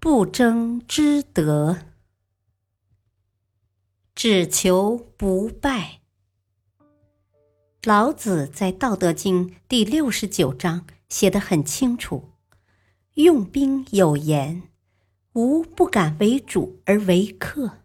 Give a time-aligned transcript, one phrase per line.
[0.00, 1.76] 不争之德，
[4.14, 6.02] 只求不败。
[7.82, 12.30] 老子在《道德经》第六十九章写得很清楚
[13.14, 14.68] ：“用兵有言，
[15.32, 17.78] 吾不敢为主而为客。”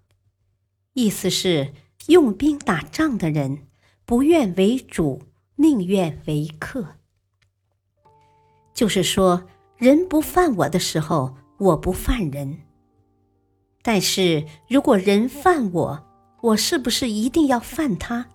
[0.93, 1.73] 意思是，
[2.05, 3.69] 用兵打仗的人
[4.05, 5.23] 不愿为主，
[5.55, 6.97] 宁愿为客。
[8.71, 11.37] 就是说，人不犯我的时候。
[11.57, 12.59] 我不犯人，
[13.81, 16.05] 但是如果人犯我，
[16.41, 18.27] 我是不是一定要犯他？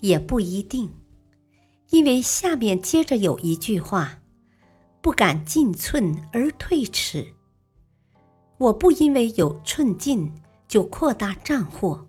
[0.00, 0.90] 也不一定，
[1.90, 4.20] 因为下面接着有一句话
[5.02, 7.34] ：“不敢进寸而退尺。”
[8.56, 10.32] 我不因为有寸进
[10.68, 12.08] 就扩大战火，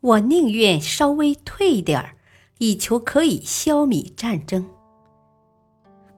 [0.00, 2.16] 我宁愿稍微退点儿，
[2.58, 4.68] 以求可以消弭战争。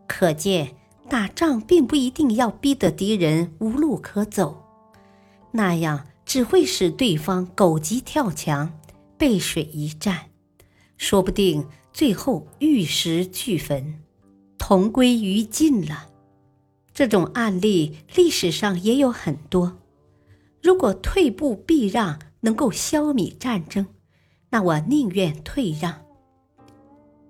[0.09, 0.80] 可见。
[1.11, 4.63] 打仗并不一定要逼得敌人无路可走，
[5.51, 8.79] 那样只会使对方狗急跳墙、
[9.19, 10.31] 背水一战，
[10.97, 14.01] 说不定最后玉石俱焚、
[14.57, 16.07] 同归于尽了。
[16.95, 19.79] 这种案例历史上也有很多。
[20.63, 23.85] 如果退步避让能够消弭战争，
[24.51, 26.03] 那我宁愿退让。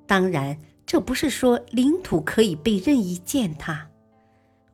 [0.06, 0.58] 当然。
[0.90, 3.88] 这不是说领土可以被任意践踏，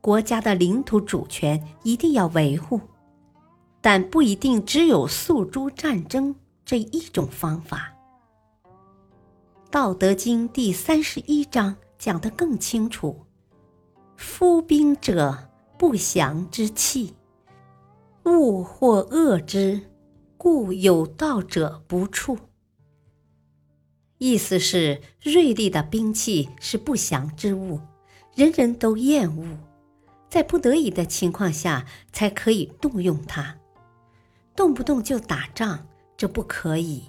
[0.01, 2.81] 国家的领土主权一定要维护，
[3.83, 7.93] 但不一定只有诉诸战争这一种方法。
[9.71, 13.15] 《道德经》第三十一章讲得更清楚
[14.17, 15.37] ：“夫兵者，
[15.77, 17.15] 不祥之器，
[18.25, 19.83] 物或恶之，
[20.39, 22.39] 故有道者不处。”
[24.19, 27.81] 意思是，锐利的兵器是不祥之物，
[28.35, 29.59] 人人都厌恶，
[30.31, 33.59] 在不得已的情况下才可以动用它。
[34.55, 37.05] 动不动就打仗，这不可以。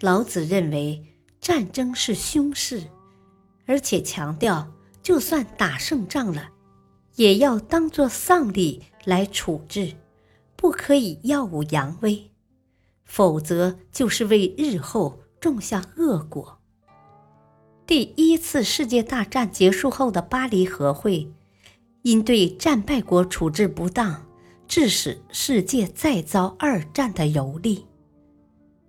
[0.00, 1.02] 老子认为
[1.40, 2.82] 战争是凶事，
[3.64, 4.70] 而且强调，
[5.02, 6.50] 就算打胜仗了，
[7.16, 9.94] 也要当作丧礼来处置，
[10.56, 12.30] 不可以耀武扬威，
[13.06, 15.21] 否则就是为日后。
[15.42, 16.60] 种下恶果。
[17.84, 21.30] 第一次世界大战结束后的巴黎和会，
[22.02, 24.24] 因对战败国处置不当，
[24.68, 27.82] 致使世界再遭二战的蹂躏，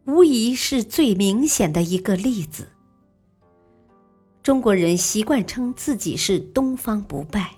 [0.05, 2.69] 无疑是最明显的一个例子。
[4.43, 7.55] 中国人习惯称自己是东方不败，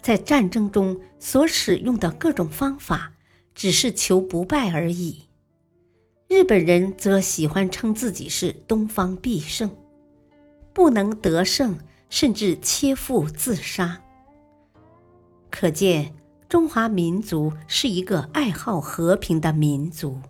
[0.00, 3.12] 在战争中所使用的各种方法，
[3.54, 5.27] 只是求不败而已。
[6.28, 9.74] 日本人则喜欢称自己是东方必胜，
[10.74, 11.78] 不能得胜，
[12.10, 13.98] 甚至切腹自杀。
[15.50, 16.14] 可见
[16.46, 20.20] 中华民族是一个爱好和平的民族。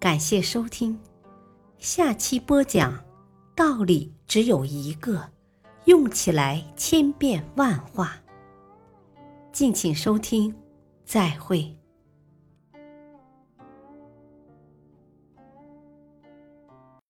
[0.00, 0.98] 感谢收听，
[1.78, 3.04] 下期播讲：
[3.54, 5.30] 道理只有一个，
[5.84, 8.16] 用起来千变万化。
[9.52, 10.52] 敬请收听，
[11.04, 11.76] 再会。